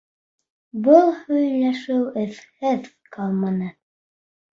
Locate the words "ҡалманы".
3.17-3.69